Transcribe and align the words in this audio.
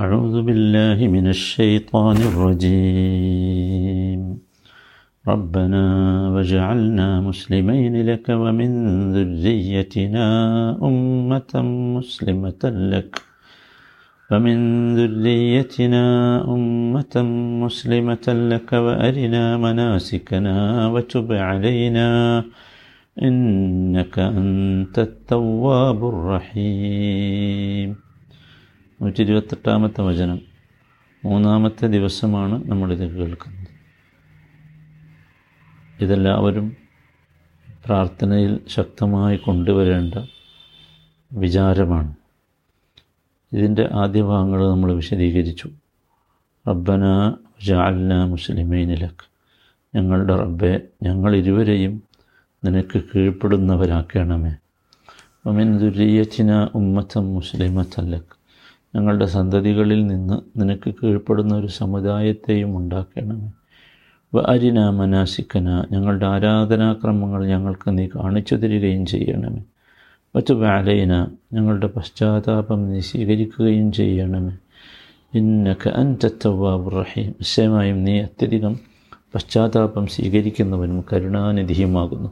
أعوذ 0.00 0.36
بالله 0.42 1.08
من 1.08 1.26
الشيطان 1.28 2.16
الرجيم. 2.30 4.20
ربنا 5.32 5.84
وجعلنا 6.34 7.20
مسلمين 7.20 7.94
لك 8.10 8.28
ومن 8.28 8.70
ذريتنا 9.16 10.26
أمة 10.82 11.52
مسلمة 11.96 12.62
لك 12.64 13.12
ومن 14.30 14.56
ذريتنا 14.96 16.04
أمة 16.54 17.14
مسلمة 17.64 18.26
لك 18.52 18.72
وأرنا 18.72 19.56
مناسكنا 19.56 20.56
وتب 20.92 21.32
علينا 21.32 22.08
إنك 23.22 24.18
أنت 24.18 24.96
التواب 24.98 26.00
الرحيم. 26.08 28.05
നൂറ്റി 29.02 29.22
ഇരുപത്തെട്ടാമത്തെ 29.22 30.00
വചനം 30.00 30.40
മൂന്നാമത്തെ 31.24 31.86
ദിവസമാണ് 31.86 32.70
നമ്മളിത് 32.70 33.16
കേൾക്കുന്നത്. 33.16 33.66
ഇതെല്ലാവരും 36.00 36.76
പ്രാർത്ഥനയിൽ 37.84 38.60
ശക്തമായി 38.68 39.36
കൊണ്ടുവരേണ്ട 39.36 40.14
വിചാരമാണ്. 41.32 42.14
ഇതിന്റെ 43.52 43.88
ആദ്യ 43.92 44.22
ഭാഗങ്ങൾ 44.22 44.70
നമ്മൾ 44.70 44.92
വിശദീകരിച്ചു. 44.92 45.70
റബ്ബന 46.68 47.34
ജാൽന 47.64 48.24
മുസ്ലിമീനിലക്ക് 48.24 49.26
ഞങ്ങളുടെ 49.96 50.36
റബ്ബെ 50.36 50.80
ഞങ്ങൾ 51.02 51.36
ഇരുവരെയും 51.36 52.02
നിനക്ക് 52.64 53.02
കീഴ്പ്പെടുന്നവരാക്കണമേ. 53.14 54.54
ഒമിൻ 55.46 55.78
ദുരിയച്ചിന 55.78 56.68
ഉമ്മത്തം 56.74 57.34
മുസ്ലിമത്തല്ലക്ക് 57.34 58.35
ഞങ്ങളുടെ 58.94 59.26
സന്തതികളിൽ 59.26 60.06
നിന്ന് 60.06 60.60
നിനക്ക് 60.60 60.94
കീഴ്പ്പെടുന്ന 60.94 61.54
ഒരു 61.54 61.66
സമുദായത്തെയും 61.66 62.76
ഉണ്ടാക്കണമേ. 62.76 63.50
അരിന 64.46 64.88
മനാസിക്കന 64.88 65.84
ഞങ്ങളുടെ 65.92 66.26
ആരാധനാക്രമങ്ങൾ 66.26 67.46
ഞങ്ങൾക്ക് 67.46 67.98
നീ 67.98 68.06
കാണിച്ചു 68.06 68.54
തരികയും 68.54 69.06
ചെയ്യണമേ. 69.06 69.62
വച്ചു 70.36 70.52
വാലയിന 70.52 71.26
ഞങ്ങളുടെ 71.52 71.86
പശ്ചാത്താപം 71.86 72.90
നീ 72.92 73.00
സ്വീകരിക്കുകയും 73.00 73.92
ചെയ്യണമേ. 73.92 74.56
ഇന്നക്ക് 75.34 75.90
റഹീം 76.92 77.26
നിശ്ചയമായും 77.26 78.04
നീ 78.04 78.20
അത്യധികം 78.20 78.78
പശ്ചാത്താപം 79.34 80.06
സ്വീകരിക്കുന്നവനും 80.06 81.04
കരുണാനിധിയുമാകുന്നു. 81.12 82.28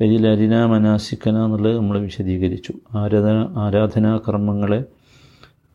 ഇതിൽ 0.00 0.26
അരിന 0.26 0.64
മനാസിക്കന 0.64 1.44
എന്നുള്ളത് 1.44 1.76
നമ്മൾ 1.76 1.98
വിശദീകരിച്ചു. 1.98 2.72
ആരാധന 2.94 3.48
ആരാധനാകർമ്മങ്ങളെ 3.56 4.84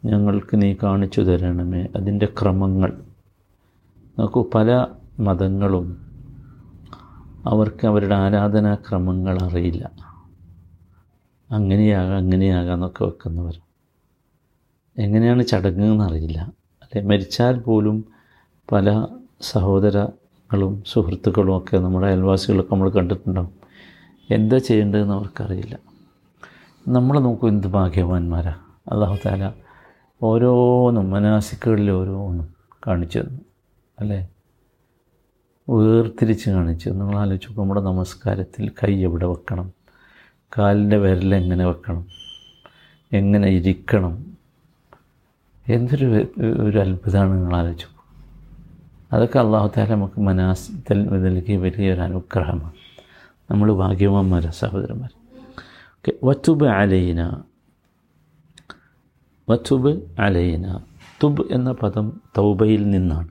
ഞങ്ങൾക്ക് 0.06 0.62
നീ 0.62 0.76
കാണിച്ചു 0.84 1.22
തരണമേ. 1.22 1.88
അതിന്റെ 1.96 2.26
ക്രമങ്ങൾ. 2.26 3.02
നോക്കൂ 4.20 4.50
പല 4.56 4.88
മതങ്ങളും 5.20 6.10
അവർക്ക് 7.46 7.88
അവരുടെ 7.88 8.16
ആരാധനാ 8.16 8.76
ക്രമങ്ങൾ 8.76 9.42
അറിയില്ല. 9.42 9.92
അങ്ങനെയാകാം 11.52 12.18
അങ്ങനെയാകാം 12.18 12.74
എന്നൊക്കെ 12.74 13.04
വെക്കുന്നവർ. 13.04 13.60
എങ്ങനെയാണ് 14.98 15.46
ചടങ്ങ് 15.46 15.86
എന്നറിയില്ല 15.86 16.54
അല്ലെ 16.84 17.08
മരിച്ചാൽ 17.08 17.60
പോലും 17.60 18.06
പല 18.72 19.08
സഹോദരങ്ങളും 19.42 20.84
സുഹൃത്തുക്കളും 20.88 21.58
ഒക്കെ 21.58 21.78
നമ്മുടെ 21.78 22.08
അയൽവാസികളൊക്കെ 22.08 22.74
നമ്മൾ 22.74 22.90
കണ്ടിട്ടുണ്ടാവും. 22.90 23.54
എന്താ 24.32 24.58
ചെയ്യേണ്ടതെന്ന് 24.58 25.14
അവർക്കറിയില്ല. 25.14 25.80
നമ്മൾ 26.88 27.20
നോക്കൂ 27.20 27.48
എന്ത് 27.48 27.68
ഭാഗ്യവാന്മാരാണ് 27.68 28.92
അള്ളാഹു 28.92 29.18
താല 29.26 29.54
ഓരോന്നും 30.24 31.10
മനാസിക്കുകളിൽ 31.10 31.92
ഓരോന്നും 31.92 32.48
കാണിച്ചു 32.88 33.20
തന്നു 33.20 33.40
അല്ലേ? 34.00 34.30
വേർതിരിച്ച് 35.70 36.50
കാണിച്ചു 36.50 36.90
നിങ്ങൾ 36.90 37.20
ആലോചിച്ചപ്പോൾ 37.20 37.62
നമ്മുടെ 37.62 37.82
നമസ്കാരത്തിൽ 37.82 38.70
കൈ 38.70 39.04
എവിടെ 39.04 39.26
വെക്കണം? 39.26 39.74
കാലിന്റെ 40.58 40.98
വിരൽ 40.98 41.36
എങ്ങനെ 41.36 41.66
വെക്കണം? 41.66 42.08
എങ്ങനെ 43.14 43.48
ഇരിക്കണം? 43.48 44.26
എന്തൊരു 45.68 46.28
ഒരു 46.42 46.78
അത്ഭുതമാണ് 46.78 47.34
നിങ്ങൾ 47.34 47.56
ആലോചിച്ചു 47.56 47.88
അതൊക്കെ 49.14 49.40
അള്ളാഹു 49.40 49.72
താല 49.78 49.94
നമുക്ക് 49.94 50.22
മനാസിൽ 50.22 51.04
നൽകിയ 51.04 51.58
വലിയൊരു 51.58 52.02
അനുഗ്രഹമാണ്. 52.02 52.74
നമ്മൾ 53.52 53.74
ഭാഗ്യവാന്മാരാണ് 53.74 54.54
സഹോദരന്മാർ 54.54 55.10
ഓക്കെ 55.98 56.26
വത്തുബ് 56.26 56.66
അലൈന. 56.68 57.44
വത്തുബ് 59.50 60.22
അലൈന. 60.22 60.80
തുബ് 61.24 61.42
എന്ന 61.52 61.72
പദം 61.72 62.22
തൗബയിൽ 62.38 62.90
നിന്നാണ്. 62.90 63.28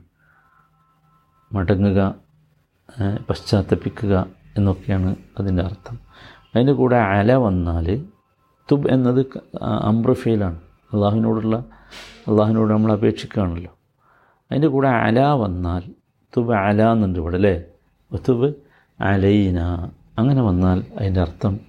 മടങ്ങുക 1.53 2.15
പശ്ചാത്തപിക്കുക 3.29 4.25
എന്നൊക്കെയാണ് 4.57 5.15
അതിന്റെ 5.39 5.63
അർത്ഥം. 5.63 5.99
അതിന്റെ 6.55 6.73
കൂടെ 6.73 6.95
അല 6.95 7.33
വന്നാൽ 7.33 8.05
തുബ് 8.71 8.89
എന്നത് 8.91 9.25
അമ്രഫയിലാണ് 9.61 10.57
അള്ളാഹുവിനോടുള്ള 10.93 11.65
അള്ളാഹുവിനോട് 12.27 12.73
നമ്മൾ 12.73 12.91
അപേക്ഷിക്കുകയാണല്ലോ. 12.91 13.77
അതിന്റെ 14.51 14.67
കൂടെ 14.67 14.87
അല 14.87 15.19
വന്നാൽ 15.19 15.81
തുബ് 16.37 16.53
അല 16.53 16.91
എന്നുണ്ട് 16.91 17.19
ഇവിടെ 17.19 17.35
അല്ലേ? 17.35 17.63
തുബ് 18.29 18.53
അലൈന. 19.01 19.59
അങ്ങനെ 20.17 20.41
വന്നാൽ 20.41 20.83
അതിന്റെ 20.97 21.21
അർത്ഥം 21.21 21.59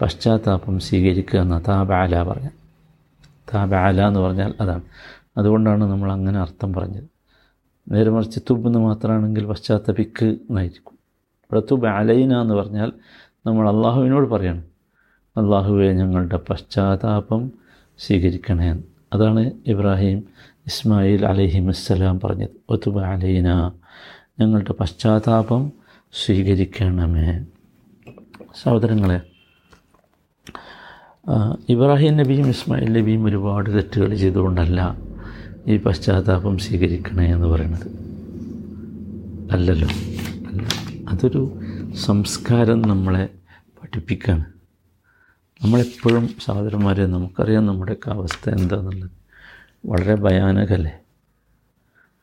പശ്ചാത്താപം 0.00 0.78
സ്വീകരിക്കുക 0.78 1.40
എന്ന. 1.40 1.62
താബ 1.68 1.92
അല 1.92 2.22
പറയാം. 2.22 2.59
താബ 3.54 3.74
അല 3.74 4.06
എന്ന് 4.08 4.20
പറഞ്ഞാൽ 4.20 4.54
അതാണ്. 4.60 4.82
അതുകൊണ്ടാണ് 5.36 5.84
നമ്മൾ 5.84 6.12
അങ്ങനെ 6.12 6.38
അർത്ഥം 6.38 6.72
പറഞ്ഞത്. 6.72 7.04
നേരെ 7.90 8.10
മറിച്ച് 8.10 8.40
തുബ് 8.50 8.66
എന്ന് 8.66 8.78
മാത്രമാണെങ്കിൽ 8.78 9.46
പശ്ചാത്തപിക്ക് 9.46 10.24
എന്നായിരിക്കും. 10.24 10.92
ഇവിടെ 10.92 11.62
തുബ് 11.70 11.86
അലൈന 11.86 12.40
എന്ന് 12.40 12.54
പറഞ്ഞാൽ 12.54 12.92
നമ്മൾ 13.46 13.68
അള്ളാഹുവിനോട് 13.68 14.28
പറയണം. 14.28 14.64
അള്ളാഹുവെ 15.36 15.92
ഞങ്ങളുടെ 15.92 16.40
പശ്ചാത്താപം 16.50 17.52
സ്വീകരിക്കണേ 17.98 18.82
അതാണ് 19.12 19.50
ഇബ്രാഹിം 19.66 20.28
ഇസ്മായിൽ 20.66 21.26
അലഹിം 21.26 21.68
ഇസ്സലാം 21.68 22.20
പറഞ്ഞത് 22.20 22.48
ഒത്തുബ 22.68 23.00
അലൈന 23.00 23.72
ഞങ്ങളുടെ 24.40 24.72
പശ്ചാത്താപം 24.72 25.72
സ്വീകരിക്കണമേ. 26.26 27.46
സഹോദരങ്ങളെ 28.62 29.20
ഇബ്രാഹിം 31.68 32.16
നബിയും 32.16 32.48
ഇസ്മായിൽ 32.48 32.92
നബിയും 32.92 33.24
ഒരുപാട് 33.24 33.70
തെറ്റുകൾ 33.70 34.14
ചെയ്തുകൊണ്ടല്ല 34.14 34.96
ഈ 35.66 35.76
പശ്ചാത്താപം 35.76 36.58
സ്വീകരിക്കണേ 36.58 37.32
എന്ന് 37.32 37.46
പറയുന്നത്. 37.46 37.86
അല്ലല്ലോ. 39.52 39.88
അല്ല 40.48 40.68
അതൊരു 41.08 41.60
സംസ്കാരം 41.94 42.82
നമ്മളെ 42.82 43.28
പഠിപ്പിക്കുകയാണ് 43.82 44.44
നമ്മളെപ്പോഴും 45.64 46.28
സഹോദരന്മാരെ 46.44 47.06
നമുക്കറിയാം 47.06 47.66
നമ്മുടെയൊക്കെ 47.66 48.10
അവസ്ഥ 48.10 48.50
എന്താണെന്നുള്ളത്. 48.50 49.10
വളരെ 49.86 50.14
ഭയാനകല്ലേ? 50.14 50.98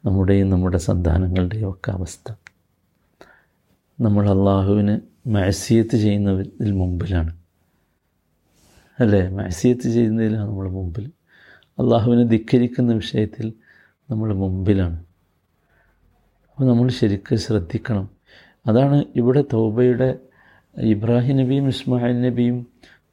നമ്മുടെയും 0.06 0.50
നമ്മുടെ 0.50 0.78
സന്താനങ്ങളുടെയും 0.78 1.69
ഒക്കെ 1.69 1.91
അവസ്ഥ. 1.91 2.34
നമ്മൾ 4.01 4.29
അള്ളാഹുവിന് 4.29 5.00
മാസിയത്ത് 5.28 5.97
ചെയ്യുന്നതിൽ 5.97 6.72
മുമ്പിലാണ്. 6.72 7.35
അല്ലേ? 9.00 9.28
മാസിയത്ത് 9.28 9.81
ചെയ്യുന്നതിലാണ് 9.81 10.50
നമ്മൾ 10.50 10.69
മുമ്പിൽ. 10.69 11.12
അള്ളാഹുവിനെ 11.80 12.24
ധിക്കരിക്കുന്ന 12.24 12.94
വിഷയത്തിൽ 12.94 13.53
നമ്മൾ 14.12 14.34
മുമ്പിലാണ്. 14.34 15.00
അപ്പോൾ 16.52 16.66
നമ്മൾ 16.68 16.90
ശരിക്കും 16.90 17.38
ശ്രദ്ധിക്കണം. 17.38 18.09
അതാണ് 18.68 19.03
ഇവിടെ 19.16 19.44
തോബയുടെ 19.53 20.19
ഇബ്രാഹിം 20.78 21.38
നബിയും 21.38 21.68
ഇസ്മായിൽ 21.68 22.22
നബിയും 22.22 22.68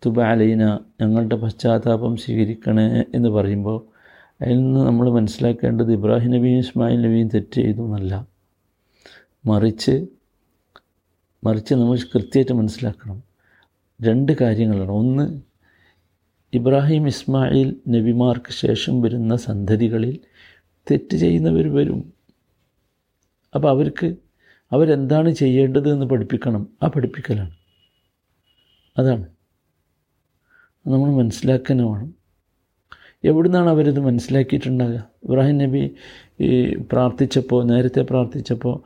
തുബ 0.06 0.20
അലൈന 0.20 0.78
ഞങ്ങളുടെ 1.00 1.36
പശ്ചാത്താപം 1.36 2.16
സ്വീകരിക്കണേ 2.16 3.04
എന്ന് 3.14 3.28
പറയുമ്പോൾ 3.28 3.84
അതിൽ 4.42 4.56
നിന്ന് 4.56 4.80
നമ്മൾ 4.80 5.10
മനസ്സിലാക്കേണ്ടത് 5.10 5.92
ഇബ്രാഹിം 5.92 6.30
നബിയും 6.30 6.58
ഇസ്മായിൽ 6.58 7.02
നബിയും 7.02 7.28
തെറ്റ് 7.28 7.54
ചെയ്തു 7.54 7.80
എന്നല്ല 7.80 8.26
മറിച്ച് 9.46 10.06
മറിച്ച് 11.44 11.74
നമ്മൾ 11.74 11.96
കൃത്യമായിട്ട് 11.96 12.52
മനസ്സിലാക്കണം. 12.52 13.22
രണ്ട് 14.02 14.32
കാര്യങ്ങളാണ്. 14.40 14.90
ഒന്ന് 14.90 15.40
ഇബ്രാഹിം 16.54 17.06
ഇസ്മായിൽ 17.06 17.76
നബിമാർക്ക് 17.88 18.52
ശേഷം 18.52 19.02
വരുന്ന 19.02 19.36
സന്ധതികളിൽ 19.36 20.18
തെറ്റ് 20.90 21.16
ചെയ്യുന്നവർ 21.16 21.74
വരും. 21.74 22.12
അപ്പോൾ 23.54 23.68
അവർക്ക് 23.68 24.16
അവരെന്താണ് 24.72 25.30
ചെയ്യേണ്ടത് 25.30 25.92
എന്ന് 25.92 26.06
പഠിപ്പിക്കണം. 26.06 26.66
ആ 26.82 26.86
പഠിപ്പിക്കലാണ്. 26.86 27.50
അതാണ്. 28.98 29.26
നമ്മൾ 30.86 31.10
മനസ്സിലാക്കാൻ 31.10 31.84
വേണം. 31.84 32.14
എവിടുന്നാണ് 33.24 33.68
അവരിത് 33.68 34.00
മനസ്സിലാക്കിയിട്ടുണ്ടാകുക 34.00 35.04
ഇബ്രാഹിം 35.24 35.58
നബി 35.58 35.94
ഈ 36.40 36.74
പ്രാർത്ഥിച്ചപ്പോൾ 36.92 37.64
നേരത്തെ 37.64 38.02
പ്രാർത്ഥിച്ചപ്പോൾ 38.02 38.80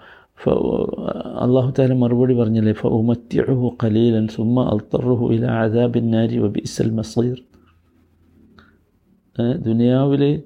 അള്ളാഹു 1.43 1.75
താല 1.79 1.93
മറുപടി 1.93 2.35
പറഞ്ഞില്ലേ? 2.35 2.73
ഫ 2.73 2.87
ഉമത്യഹു 2.87 3.77
ഖലീലൻ 3.85 4.29
സുമ്മ 4.29 4.63
അൽത്തറുഹു 4.63 5.33
ഇല 5.33 5.47
ആദാബിൻ 5.47 6.11
നാരി 6.11 6.39
വബി 6.39 6.61
ഇസൽ 6.61 6.91
മസീർ. 6.91 7.37
ദുനിയാവിൽ 9.39 10.43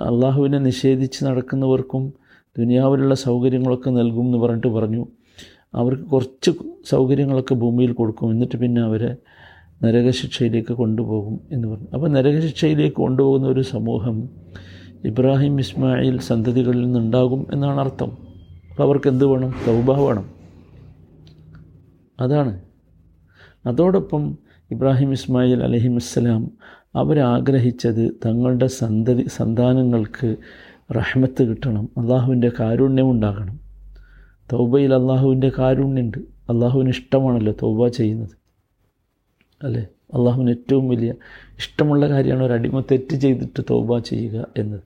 അള്ളാഹുവിനെ 0.00 0.58
നിഷേധിച്ച് 0.58 1.24
നടക്കുന്നവർക്കും 1.24 2.12
ദുനിയാവിലുള്ള 2.58 3.14
സൗകര്യങ്ങളൊക്കെ 3.14 3.90
നൽകും 3.90 4.24
എന്ന് 4.24 4.38
പറഞ്ഞിട്ട് 4.38 4.66
പറഞ്ഞു. 4.66 5.06
അവർക്ക് 5.74 6.02
കുറച്ച് 6.02 6.50
സൗകര്യങ്ങളൊക്കെ 6.88 7.54
ഭൂമിയിൽ 7.54 7.92
കൊടുക്കും. 7.92 8.30
എന്നിട്ട് 8.30 8.56
പിന്നെ 8.56 8.82
അവരെ 8.82 9.16
നരകശിക്ഷയിലേക്ക് 9.82 10.72
കൊണ്ടുപോകും 10.72 11.40
എന്ന് 11.50 11.68
പറഞ്ഞു. 11.68 11.86
അപ്പോൾ 11.94 12.08
നരകശിക്ഷയിലേക്ക് 12.08 12.96
കൊണ്ടുപോകുന്ന 12.96 13.46
ഒരു 13.46 13.60
സമൂഹം 13.60 14.28
ഇബ്രാഹിം 15.04 15.58
ഇസ്മായിൽ 15.58 16.20
സന്തതികളിൽ 16.20 16.82
നിന്നുണ്ടാകും 16.82 17.46
എന്നാണ് 17.52 17.80
അർത്ഥം. 17.80 18.10
അപ്പോൾ 18.70 18.82
അവർക്ക് 18.82 19.08
എന്ത് 19.08 19.24
വേണം? 19.24 19.54
തൗബ 19.68 19.90
വേണം. 19.90 20.30
അതാണ്. 22.20 22.60
അതോടൊപ്പം 23.66 24.38
ഇബ്രാഹിം 24.70 25.12
ഇസ്മായിൽ 25.12 25.62
അലഹിമസ്സലാം 25.62 26.50
അവരാഗ്രഹിച്ചത് 26.96 28.10
തങ്ങളുടെ 28.26 28.66
സന്തതി 28.66 29.28
സന്താനങ്ങൾക്ക് 29.28 30.36
റഹ്മത്ത് 30.96 31.42
കിട്ടണം 31.42 31.88
അള്ളാഹുവിന്റെ 31.98 32.52
കാരുണ്യം 32.60 33.10
ഉണ്ടാകണം. 33.10 33.60
തൗബയിൽ 34.52 34.94
അള്ളാഹുവിന്റെ 34.94 35.52
കാരുണ്യമുണ്ട്. 35.58 36.18
അള്ളാഹുവിന് 36.18 36.88
ഇഷ്ടമാണല്ലോ 36.88 37.52
തൗബ 37.62 37.88
ചെയ്യുന്നത്. 37.88 38.30
അല്ലേ? 39.62 39.86
അള്ളാഹുവിന് 40.14 40.50
ഏറ്റവും 40.50 40.88
വലിയ 40.88 41.14
ഇഷ്ടമുള്ള 41.58 42.08
കാര്യമാണ് 42.08 42.42
ഒരു 42.42 42.52
അടിമ 42.52 42.80
തെറ്റ് 42.80 43.16
ചെയ്തിട്ട് 43.16 43.62
തൗബ 43.70 43.98
ചെയ്യുക 43.98 44.46
എന്നത്. 44.56 44.80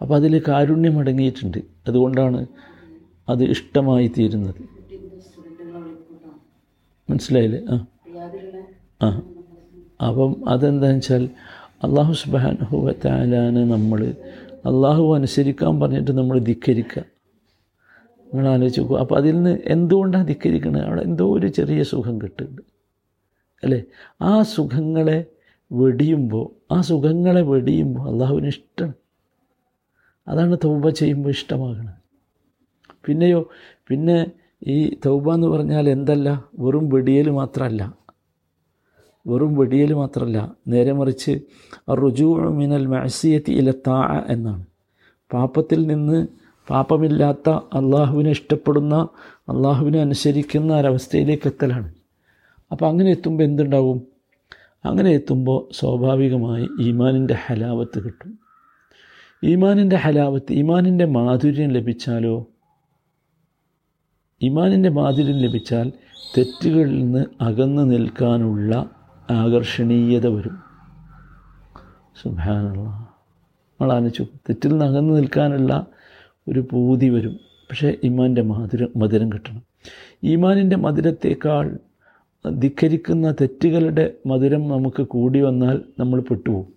അപ്പോൾ 0.00 0.14
അതിൽ 0.14 0.42
കാരുണ്യം 0.48 0.98
അടങ്ങിയിട്ടുണ്ട്. 0.98 1.58
അതുകൊണ്ടാണ് 1.88 2.46
അത് 3.28 3.44
ഇഷ്ടമായി 3.44 4.12
തീരുന്നത്. 4.18 4.76
മനസ്സിലായില്ലേ? 7.10 7.60
ആ. 7.70 7.86
ആ. 9.02 9.22
അപ്പം 10.00 10.32
അതെന്താണെന്ന് 10.48 10.98
വെച്ചാൽ 10.98 11.28
അള്ളാഹു 11.82 12.12
സുബാനുഹുവ 12.12 12.92
താലാന് 13.04 13.62
നമ്മൾ 13.72 14.14
അള്ളാഹു 14.64 15.14
അനുസരിക്കാൻ 15.14 15.80
പറഞ്ഞിട്ട് 15.80 16.10
നമ്മൾ 16.10 16.38
ധിക്കരിക്കുക. 16.38 17.04
നിങ്ങൾ 18.32 18.48
ആലോചിച്ച് 18.48 18.80
നോക്കുക 18.80 18.98
അപ്പോൾ 18.98 19.16
അതിൽ 19.16 19.34
നിന്ന് 19.34 19.58
എന്തുകൊണ്ടാണ് 19.66 20.28
ധിക്കരിക്കുന്നത് 20.28 20.84
അവിടെ 20.84 21.02
എന്തോ 21.02 21.26
ഒരു 21.32 21.46
ചെറിയ 21.46 21.82
സുഖം 21.82 22.18
കിട്ടുന്നുണ്ട്. 22.20 22.62
അല്ലേ? 23.62 23.84
ആ 24.22 24.42
സുഖങ്ങളെ 24.42 25.26
വെടിയുമ്പോൾ 25.72 26.74
ആ 26.74 26.80
സുഖങ്ങളെ 26.80 27.42
വെടിയുമ്പോൾ 27.42 28.08
അള്ളാഹുവിന് 28.10 28.46
ഇഷ്ടമാണ് 28.46 28.94
അതാണ് 30.28 30.56
തൗബ 30.64 30.88
ചെയ്യുമ്പോൾ 30.88 31.28
ഇഷ്ടമാകുന്നത് 31.28 31.94
പിന്നെയോ 33.04 33.40
പിന്നെ 33.88 34.26
ഈ 34.66 34.96
തൗബ 35.06 35.34
എന്ന് 35.34 35.46
പറഞ്ഞാൽ 35.46 35.88
എന്തല്ല? 35.88 36.44
വെറും 36.58 36.88
വെടിയൽ 36.88 37.30
മാത്രമല്ല. 37.30 37.82
വെറും 39.26 39.56
വെടിയൽ 39.56 39.92
മാത്രമല്ല 39.92 40.54
നേരെ 40.68 40.92
മറിച്ച് 40.92 41.40
റുജു 41.90 42.24
മിനൽ 42.24 42.86
മാസിയത്തി 42.86 43.52
ഇല 43.52 43.70
താ 43.70 44.24
എന്നാണ്. 44.28 44.66
പാപത്തിൽ 45.32 45.86
നിന്ന് 45.86 46.26
പാപമില്ലാത്ത 46.70 47.50
അള്ളാഹുവിനെ 47.50 48.30
ഇഷ്ടപ്പെടുന്ന 48.30 49.08
അള്ളാഹുവിനെ 49.48 50.00
അനുസരിക്കുന്ന 50.00 50.76
ഒരവസ്ഥയിലേക്ക് 50.76 51.46
എത്തലാണ്. 51.46 51.94
അപ്പോൾ 52.72 52.86
അങ്ങനെ 52.86 53.10
എത്തുമ്പോൾ 53.10 53.44
എന്തുണ്ടാവും? 53.44 54.02
അങ്ങനെ 54.84 55.10
എത്തുമ്പോൾ 55.10 55.74
സ്വാഭാവികമായി 55.74 56.68
ഈമാനിന്റെ 56.80 57.34
ഹലാവത്ത് 57.34 58.04
കിട്ടും. 58.04 58.38
ഈമാനിന്റെ 59.44 59.96
ഹലാവത്ത് 59.96 60.52
ഈമാനിന്റെ 60.52 61.04
മാധുര്യം 61.04 61.70
ലഭിച്ചാലോ? 61.70 62.46
ഈമാനിന്റെ 64.42 64.88
മാധുര്യം 64.88 65.38
ലഭിച്ചാൽ 65.38 65.92
തെറ്റുകളിൽ 66.38 66.98
നിന്ന് 66.98 67.24
അകന്നു 67.40 67.82
നിൽക്കാനുള്ള 67.82 68.90
ആകർഷണീയത 69.30 70.26
വരും. 70.26 70.58
സുഭാനുള്ള 72.22 72.80
നമ്മൾ 73.80 73.92
ആലോചിച്ചു 73.92 74.26
തെറ്റിൽ 74.48 74.68
നിന്ന് 74.68 74.84
അകന്നു 74.84 75.14
നിൽക്കാനുള്ള 75.14 75.86
ഒരു 76.48 76.68
പൂതി 76.72 77.08
വരും. 77.08 77.32
പക്ഷേ 77.70 77.96
ഇമാന്റെ 78.02 78.42
മധുരം 78.42 78.88
മധുരം 78.96 79.32
കിട്ടണം. 79.32 79.62
ഈമാനിന്റെ 80.24 80.76
മധുരത്തേക്കാൾ 80.76 81.78
ധിക്കരിക്കുന്ന 82.48 83.32
തെറ്റുകളുടെ 83.32 84.12
മധുരം 84.26 84.68
നമുക്ക് 84.68 85.02
കൂടി 85.02 85.40
വന്നാൽ 85.40 85.84
നമ്മൾ 85.98 86.20
പെട്ടുപോകും. 86.20 86.76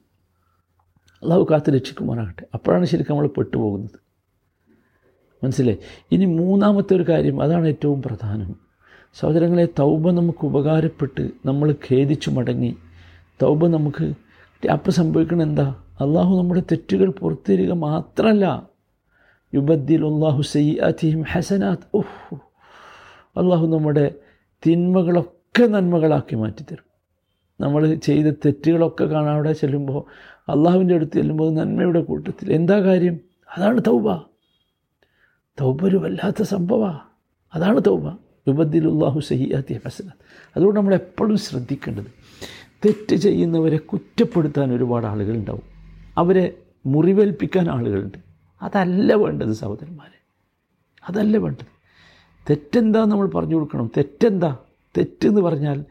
അള്ളാഹു 1.23 1.47
കാത്ത് 1.51 1.69
രക്ഷിക്കുമാറാകട്ടെ. 1.69 2.45
അപ്പോഴാണ് 2.53 2.85
ശരിക്കും 2.85 3.15
നമ്മൾ 3.15 3.27
പെട്ടുപോകുന്നത്. 3.27 3.99
മനസ്സിലായി? 5.43 5.77
ഇനി 6.11 6.25
മൂന്നാമത്തെ 6.25 6.95
ഒരു 6.95 7.03
കാര്യം 7.03 7.41
അതാണ് 7.41 7.67
ഏറ്റവും 7.67 8.01
പ്രധാനം. 8.01 8.68
സഹോദരങ്ങളെ 9.13 9.67
തൗബ 9.79 10.09
നമുക്ക് 10.09 10.45
ഉപകാരപ്പെട്ട് 10.45 11.29
നമ്മൾ 11.45 11.71
ഖേദിച്ചു 11.71 12.29
മടങ്ങി. 12.29 12.77
തൗബ 13.41 13.67
നമുക്ക് 13.67 14.13
അപ്പം 14.71 14.91
സംഭവിക്കണം 14.91 15.41
എന്താ? 15.41 15.75
അള്ളാഹു 16.01 16.37
നമ്മുടെ 16.37 16.61
തെറ്റുകൾ 16.61 17.09
പുറത്തിരിക 17.09 17.71
മാത്രമല്ല 17.71 18.69
യുബദ്ദിൽ 19.55 20.05
അള്ളാഹു 20.05 20.41
സയ്യാത്തിഹിം 20.41 21.21
ഹസനാത്ത് 21.21 21.87
ഓഹ് 21.93 22.35
അള്ളാഹു 23.39 23.67
നമ്മുടെ 23.67 24.15
തിന്മകളൊക്കെ 24.67 25.67
നന്മകളാക്കി 25.67 26.35
മാറ്റിത്തരും. 26.35 26.85
നമ്മൾ 27.61 27.95
ചെയ്ത 27.95 28.25
തെറ്റുകളൊക്കെ 28.45 29.05
കാണാൻ 29.05 29.33
അവിടെ 29.33 29.53
ചെല്ലുമ്പോൾ 29.53 30.01
അള്ളാഹുവിന്റെ 30.51 30.95
അടുത്ത് 30.95 31.11
ചെല്ലുമ്പോൾ 31.11 31.53
നന്മയുടെ 31.53 32.01
കൂട്ടത്തിൽ 32.01 32.53
എന്താ 32.53 32.79
കാര്യം? 32.79 33.19
അതാണ് 33.57 33.81
തൗബ. 33.87 34.21
തൗബ 35.61 35.83
ഒരു 35.83 35.97
വല്ലാത്ത 35.97 36.41
സംഭവമാണ് 36.41 36.99
അതാണ് 37.55 37.81
തൗബ. 37.87 38.17
യുബദ്ദിലുല്ലാഹു 38.47 39.19
സഹിയാത്തി 39.19 39.79
ഹസന. 39.85 40.09
അതുകൊണ്ട് 40.55 40.79
നമ്മൾ 40.79 40.93
എപ്പോഴും 40.93 41.37
ശ്രദ്ധിക്കേണ്ടത് 41.37 42.05
തെറ്റ് 42.85 43.15
ചെയ്യുന്നവരെ 43.15 43.77
കുറ്റപ്പെടുത്താൻ 43.77 44.73
ഒരുപാട് 44.73 45.05
ആളുകളുണ്ടാവും. 45.05 45.61
അവരെ 46.17 46.57
മുറിവേൽപ്പിക്കാൻ 46.85 47.69
ആളുകളുണ്ട്. 47.69 48.17
അതല്ല 48.61 49.13
വേണ്ടത് 49.13 49.53
സഹോദരന്മാരെ. 49.53 50.19
അതല്ല 51.09 51.37
വേണ്ടത്. 51.37 51.65
തെറ്റെന്താ 52.49 53.05
നമ്മൾ 53.05 53.27
പറഞ്ഞു 53.27 53.55
കൊടുക്കണം. 53.55 53.91
തെറ്റെന്താ? 53.97 54.57
തെറ്റെന്ന് 54.97 55.41
പറഞ്ഞാൽ 55.41 55.85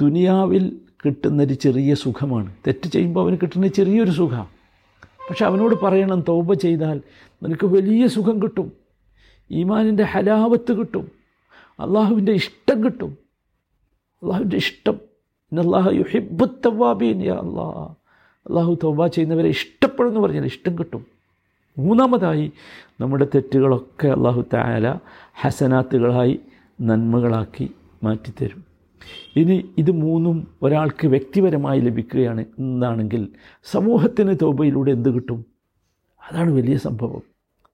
ദുനിയാവിൽ 0.00 0.80
കിട്ടുന്നൊരു 1.06 1.54
ചെറിയ 1.54 1.94
സുഖമാണ്. 1.94 2.54
തെറ്റ് 2.66 2.88
ചെയ്യുമ്പോൾ 2.88 3.20
അവന് 3.20 3.36
കിട്ടുന്ന 3.42 3.66
ചെറിയൊരു 3.66 4.10
സുഖമാണ് 4.10 4.46
പക്ഷെ 5.30 5.44
അവനോട് 5.44 5.74
പറയണം 5.74 6.24
തൗബ 6.28 6.52
ചെയ്താൽ 6.52 7.00
നിനക്ക് 7.42 7.66
വലിയ 7.66 8.06
സുഖം 8.06 8.42
കിട്ടും. 8.42 8.72
ഈമാനിന്റെ 9.50 10.02
ഹലാവത്ത് 10.02 10.72
കിട്ടും. 10.72 11.21
അള്ളാഹുവിന്റെ 11.82 12.32
ഇഷ്ടം 12.32 12.84
കിട്ടും. 12.84 13.16
അള്ളാഹുവിന്റെ 14.22 14.56
ഇഷ്ടം. 14.56 15.00
അള്ളാഹു 15.58 15.90
യുഹിബുത്തവാബീൻ 15.90 17.22
യാ 17.22 17.34
അള്ളാ 17.34 17.94
അള്ളാഹു 18.48 18.78
തൗബ 18.82 19.06
ചെയ്യുന്നവരെ 19.06 19.48
ഇഷ്ടപ്പെടുന്നു 19.48 20.20
പറഞ്ഞാൽ 20.20 20.44
ഇഷ്ടം 20.44 20.78
കിട്ടും. 20.78 21.06
മൂന്നാമതായി 21.78 22.52
നമ്മുടെ 23.00 23.26
തെറ്റുകളൊക്കെ 23.34 24.08
അള്ളാഹു 24.08 24.44
തായാല 24.54 24.98
ഹസനാത്തുകളായി 25.40 26.40
നന്മകളാക്കി 26.80 27.70
മാറ്റിത്തരും. 28.02 28.64
ഇനി 29.36 29.70
ഇത് 29.78 29.90
മൂന്നും 29.90 30.48
ഒരാൾക്ക് 30.62 31.06
വ്യക്തിപരമായി 31.06 31.80
ലഭിക്കുകയാണ്. 31.80 32.44
എന്നാണെങ്കിൽ 32.58 33.28
സമൂഹത്തിന് 33.64 34.36
തൗബയിലൂടെ 34.42 34.92
എന്ത് 34.92 35.14
കിട്ടും? 35.14 35.44
അതാണ് 36.30 36.50
വലിയ 36.50 36.76
സംഭവം. 36.76 37.22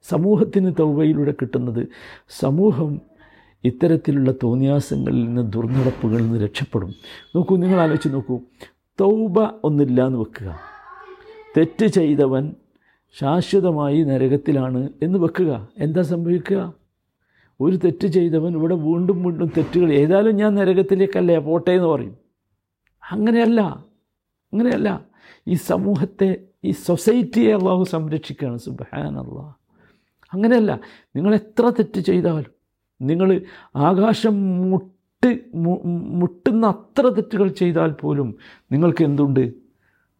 സമൂഹത്തിന് 0.02 0.72
തൗബയിലൂടെ 0.78 1.32
കിട്ടുന്നത് 1.32 1.88
സമൂഹം 2.28 3.00
ഇത്തരത്തിലുള്ള 3.64 4.32
തോന്നിയാസങ്ങളിൽ 4.32 5.24
നിന്ന് 5.24 5.52
ദുർനടപ്പുകളിൽ 5.52 6.22
നിന്ന് 6.22 6.44
രക്ഷപ്പെടും. 6.44 6.94
നോക്കൂ 7.36 7.56
നിങ്ങൾ 7.56 7.80
ആലോചിച്ച് 7.80 8.08
നോക്കൂ. 8.08 8.40
തൗബ 9.00 9.40
ഒന്നില്ല 9.64 10.06
എന്ന് 10.06 10.18
വെക്കുക. 10.18 10.60
തെറ്റ് 11.56 11.86
ചെയ്തവൻ 11.86 12.54
ശാശ്വതമായി 13.20 14.02
നരകത്തിലാണ് 14.02 14.88
എന്ന് 15.02 15.18
വെക്കുക. 15.18 15.68
എന്താ 15.78 16.02
സംഭവിക്കുക? 16.02 16.72
ഒരു 17.60 17.76
തെറ്റ് 17.76 18.06
ചെയ്തവൻ 18.06 18.52
ഇവിടെ 18.52 18.74
വീണ്ടും 18.74 19.22
വീണ്ടും 19.22 19.52
തെറ്റുകൾ 19.56 19.92
ഏതായാലും 19.92 20.36
ഞാൻ 20.36 20.54
നരകത്തിലേക്കല്ലേ 20.54 21.38
പോട്ടെ 21.38 21.70
എന്ന് 21.70 21.88
പറയും. 21.88 22.16
അങ്ങനെയല്ല. 23.12 23.60
അങ്ങനെയല്ല. 24.52 25.00
ഈ 25.48 25.54
സമൂഹത്തെ 25.54 26.36
ഈ 26.64 26.70
സൊസൈറ്റിയെ 26.70 27.54
അള്ളാഹു 27.54 27.84
സംരക്ഷിക്കുകയാണ്. 27.84 28.58
സുബാൻ 28.58 29.18
അള്ളാഹ് 29.18 29.54
അങ്ങനെയല്ല. 30.32 30.80
നിങ്ങൾ 31.16 31.34
എത്ര 31.34 31.68
തെറ്റ് 31.68 32.00
ചെയ്താലും 32.00 32.57
നിങ്ങൾ 33.00 33.40
ആകാശം 33.76 34.36
മുട്ട് 34.70 35.30
മുട്ടുന്ന 36.20 36.66
അത്ര 36.66 37.08
തെറ്റുകൾ 37.08 37.48
ചെയ്താൽ 37.48 37.92
പോലും 37.92 38.34
നിങ്ങൾക്ക് 38.72 39.04
എന്തുണ്ട്? 39.04 39.52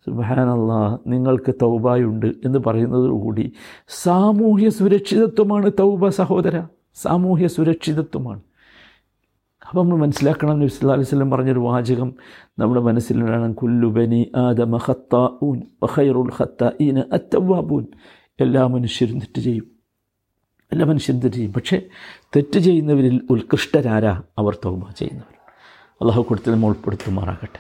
സുബാനല്ല 0.07 1.01
നിങ്ങൾക്ക് 1.07 1.55
തൗബായുണ്ട് 1.63 2.27
എന്ന് 2.27 2.59
പറയുന്നതോടുകൂടി 2.67 3.53
സാമൂഹ്യ 3.89 4.69
സുരക്ഷിതത്വമാണ് 4.71 5.73
തൗബ 5.81 6.09
സഹോദര. 6.09 6.67
സാമൂഹ്യ 6.95 7.47
സുരക്ഷിതത്വമാണ്. 7.47 8.43
അപ്പം 9.69 9.89
നമ്മൾ 9.89 9.99
മനസ്സിലാക്കണം 9.99 10.59
നബി 10.59 10.67
സല്ലല്ലാഹു 10.67 10.99
അലൈഹി 10.99 11.09
സ്വലം 11.09 11.31
പറഞ്ഞൊരു 11.31 11.59
വാചകം 11.59 12.15
നമ്മുടെ 12.59 12.81
മനസ്സിലാണ് 12.81 13.55
കുല്ലു 13.55 13.89
ബനി 13.89 14.33
ആദമ 14.37 14.77
ഖത്താഊൻ 14.77 16.29
ഹത്ത 16.37 16.71
ഈന 16.81 16.99
അത്തവാബൂൻ 17.13 17.87
എല്ലാ 18.41 18.67
മനുഷ്യരും 18.67 19.19
തെറ്റ് 19.19 19.41
ചെയ്യും. 19.41 19.78
എല്ലാ 20.73 20.87
മനുഷ്യരും 20.87 21.21
തെറ്റ് 21.21 21.37
ചെയ്യും 21.37 21.53
പക്ഷേ 21.53 21.83
തെറ്റ് 22.37 22.59
ചെയ്യുന്നവരിൽ 22.59 23.21
ഉത്കൃഷ്ടരാരാ 23.31 24.23
അവർ 24.39 24.59
തൗബ 24.65 24.91
ചെയ്യുന്നവർ. 24.91 25.39
അള്ളാഹു 26.03 26.23
കൊടുത്ത് 26.23 26.51
നമ്മൾ 26.51 26.67
ഉൾപ്പെടുത്തുമാറാകട്ടെ. 26.67 27.59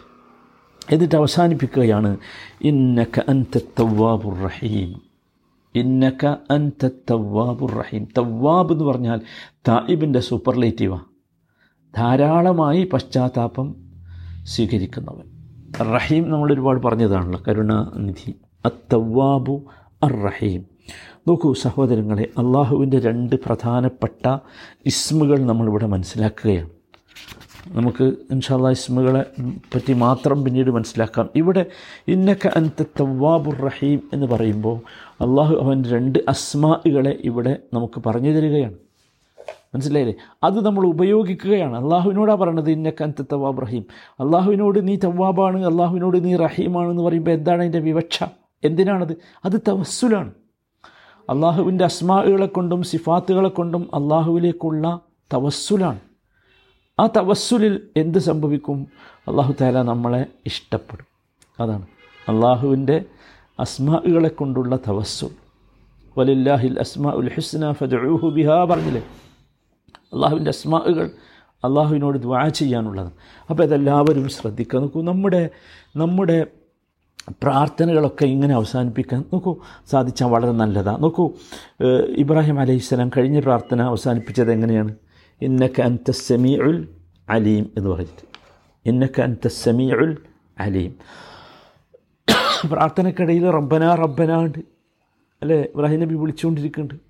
എന്നിട്ട് 0.95 1.15
അവസാനിപ്പിക്കുകയാണ് 1.15 2.17
ഇന്നക്ക 2.61 3.21
അൻത 3.29 3.59
തവ്വാബുർ 3.81 4.35
റഹീം. 4.35 5.00
ഇന്നക 5.75 6.37
അൻത 6.50 6.88
തവ്വാബുർ 7.11 7.71
റഹീം. 7.71 8.09
തവ്വാബ് 8.19 8.73
എന്ന് 8.73 8.85
പറഞ്ഞാൽ 8.85 9.21
തായിബിന്റെ 9.69 10.21
സൂപ്പർലേറ്റീവാണ് 10.21 11.05
ധാരാളമായി 11.97 12.85
പശ്ചാത്താപം 12.93 13.75
സ്വീകരിക്കുന്നവൻ. 14.43 15.38
റഹീം 15.95 16.31
നമ്മൾ 16.31 16.53
ഒരുപാട് 16.53 16.83
പറഞ്ഞതാണല്ലോ 16.83 17.43
കരുണാനിധി. 17.49 18.35
അത്തവാബു 18.65 19.65
അർ 20.03 20.12
റഹീം. 20.12 20.77
നോക്കൂ 21.28 21.54
സഹോദരങ്ങളെ 21.54 22.28
അള്ളാഹുവിന്റെ 22.38 23.00
രണ്ട് 23.00 23.37
പ്രധാനപ്പെട്ട 23.37 24.38
ഇസ്മുകൾ 24.87 25.47
നമ്മളിവിടെ 25.47 25.87
മനസ്സിലാക്കുകയാണ്. 25.87 26.68
നമുക്ക് 27.68 28.04
ഇൻഷാല്ല 28.04 28.71
ഇസ്മുകളെ 28.71 29.25
പറ്റി 29.75 29.92
മാത്രം 29.92 30.45
പിന്നീട് 30.45 30.71
മനസ്സിലാക്കാം. 30.71 31.28
ഇവിടെ 31.37 31.66
ഇന്നക്ക 32.09 32.47
അൻത 32.47 32.83
തവാബുർ 32.83 33.54
റഹീം 33.54 34.00
എന്ന് 34.12 34.26
പറയുമ്പോൾ 34.26 34.76
അള്ളാഹു 35.11 35.54
അവന്റെ 35.54 35.90
രണ്ട് 35.90 36.18
അസ്മാകളെ 36.28 37.18
ഇവിടെ 37.25 37.59
നമുക്ക് 37.75 38.02
പറഞ്ഞു 38.07 38.30
തരികയാണ്. 38.30 38.75
മനസ്സിലായില്ലേ? 39.75 40.14
അത് 40.45 40.66
നമ്മൾ 40.66 40.87
ഉപയോഗിക്കുകയാണ്. 40.87 41.76
അള്ളാഹുവിനോടാണ് 41.76 42.38
പറയണത് 42.38 42.71
ഇന്നക്ക 42.71 43.02
അൻത 43.02 43.25
തവാബ് 43.33 43.62
റഹീം. 43.62 43.85
അള്ളാഹുവിനോട് 44.21 44.88
നീ 44.88 44.97
തവാബാണ് 44.97 45.66
അള്ളാഹുവിനോട് 45.66 46.25
നീ 46.25 46.37
റഹീമാണെന്ന് 46.37 47.02
പറയുമ്പോൾ 47.02 47.30
എന്താണ് 47.30 47.61
അതിന്റെ 47.61 47.78
വിവക്ഷ? 47.78 48.25
എന്തിനാണത്? 48.64 49.16
അത് 49.45 49.61
തവസ്സുലാണ്. 49.68 50.33
അള്ളാഹുവിന്റെ 51.30 51.85
അസ്മാകളെ 51.85 52.47
കൊണ്ടും 52.47 52.82
സിഫാത്തുകളെ 52.82 53.49
കൊണ്ടും 53.49 53.90
അള്ളാഹുവിലേക്കുള്ള 53.94 55.00
തവസ്സുലാണ്. 55.35 56.00
ആ 57.00 57.06
തവസ്സുലിൽ 57.06 57.80
എന്ത് 57.97 58.18
സംഭവിക്കും? 58.18 58.87
അള്ളാഹു 59.28 59.54
താല 59.61 59.82
നമ്മളെ 59.82 60.26
ഇഷ്ടപ്പെടും. 60.47 61.06
അതാണ് 61.61 61.87
അള്ളാഹുവിന്റെ 62.28 63.04
അസ്മാകളെ 63.61 64.28
കൊണ്ടുള്ള 64.28 64.76
തവസ്സുൽ. 64.76 65.30
വലില്ലാഹിൽ 66.18 66.78
അസ്മാ 66.78 67.11
ഉൽ 67.11 67.30
ഹുസ്ന 67.35 67.73
ഫു 67.73 68.26
ബിഹാ 68.26 68.64
പറഞ്ഞില്ലേ? 68.64 69.02
അള്ളാഹുവിന്റെ 69.99 70.49
അസ്മാകൾ 70.49 71.11
അള്ളാഹുവിനോട് 71.64 72.18
ദ്വാ 72.18 72.49
ചെയ്യാനുള്ളതാണ്. 72.49 73.11
അപ്പോൾ 73.50 73.62
ഇതെല്ലാവരും 73.62 74.28
ശ്രദ്ധിക്കുക 74.28 74.80
നോക്കൂ. 74.80 75.02
നമ്മുടെ 75.02 75.50
നമ്മുടെ 75.97 76.47
പ്രാർത്ഥനകളൊക്കെ 77.42 78.25
ഇങ്ങനെ 78.25 78.54
അവസാനിപ്പിക്കാൻ 78.54 79.25
നോക്കൂ 79.32 79.56
സാധിച്ചാൽ 79.90 80.26
വളരെ 80.26 80.52
നല്ലതാണ് 80.52 81.02
നോക്കൂ 81.02 81.30
ഇബ്രാഹിം 82.16 82.61
അലൈഹിസ്സലാം 82.61 83.11
കഴിഞ്ഞ 83.16 83.40
പ്രാർത്ഥന 83.40 83.82
അവസാനിപ്പിച്ചത് 83.82 84.52
എങ്ങനെയാണ്? 84.52 84.94
ഇന്നക്ക 85.42 85.80
അൻത 85.80 86.11
സമീഉൽ 86.11 86.88
അലീം 87.28 87.70
എന്ന് 87.76 87.90
പറഞ്ഞിട്ട്. 87.90 88.25
ഇന്നക്ക 88.87 89.20
അൻത 89.20 89.47
സമീഉൽ 89.47 90.16
അലീം. 90.58 90.94
പ്രാർത്ഥനക്കിടയിൽ 92.68 93.50
റബ്ബന 93.50 93.94
റബ്ബനാണ്ട് 93.94 94.58
അല്ലേ? 95.42 95.61
ഇബ്രാഹിം 95.61 96.00
നബി 96.00 96.14
വിളിച്ചുകൊണ്ടിരിക്കുന്നുണ്ട്. 96.14 97.08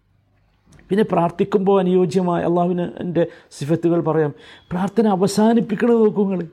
പിന്നെ 0.89 1.05
പ്രാർത്ഥിക്കുമ്പോൾ 1.13 1.81
അനുയോജ്യമായ 1.81 2.43
അള്ളാഹുവിന് 2.43 2.83
എന്റെ 2.83 3.27
സിഫത്തുകൾ 3.51 4.01
പറയാം. 4.01 4.33
പ്രാർത്ഥന 4.41 5.09
അവസാനിപ്പിക്കണത് 5.09 5.95
നോക്കൂ 5.95 6.23
നിങ്ങൾ 6.23 6.47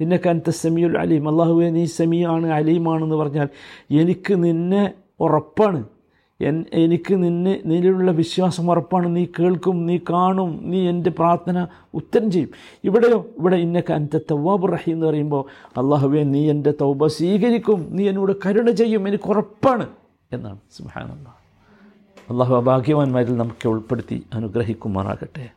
ഇന്നക്ക 0.00 0.28
കനത്ത 0.28 0.50
സമീഉൽ 0.50 0.98
അലീം. 0.98 1.28
അള്ളാഹു 1.28 1.52
നീ 1.52 1.84
സെമിയാണ് 1.84 2.46
അലീമാണെന്ന് 2.46 3.16
പറഞ്ഞാൽ 3.16 3.48
എനിക്ക് 3.90 4.44
നിന്നെ 4.44 4.92
ഉറപ്പാണ്. 5.20 5.84
എൻ 6.40 6.64
എനിക്ക് 6.72 7.14
നിന്നെ 7.14 7.62
നിലവിലുള്ള 7.66 8.10
വിശ്വാസം 8.10 8.70
ഉറപ്പാണ്. 8.70 9.16
നീ 9.16 9.24
കേൾക്കും 9.24 9.86
നീ 9.86 9.98
കാണും 10.10 10.60
നീ 10.62 10.88
എന്റെ 10.88 11.10
പ്രാർത്ഥന 11.10 11.66
ഉത്തരം 11.94 12.30
ചെയ്യും. 12.30 12.50
ഇവിടെയോ? 12.84 13.26
ഇവിടെ 13.38 13.56
ഇന്നക്ക 13.56 13.92
അൻത 13.92 14.18
തവാബ് 14.30 14.72
റഹീം 14.72 14.94
എന്ന് 14.94 15.06
പറയുമ്പോൾ 15.06 15.44
അള്ളാഹുവെ 15.76 16.22
നീ 16.22 16.50
എന്റെ 16.50 16.74
തൗബ 16.80 17.06
സ്വീകരിക്കും 17.06 17.88
നീ 17.90 18.08
എന്നോട് 18.08 18.32
കരുണ 18.46 18.70
ചെയ്യും 18.70 19.08
എനിക്ക് 19.08 19.28
ഉറപ്പാണ് 19.28 19.88
എന്നാണ്. 20.32 20.58
സുഹാനല്ല 20.76 21.36
അള്ളാഹു 22.30 22.56
അഭാഗ്യവാന്മാരിൽ 22.56 23.36
നമുക്ക് 23.36 23.68
ഉൾപ്പെടുത്തി 23.68 24.26
അനുഗ്രഹിക്കുമാറാകട്ടെ. 24.34 25.50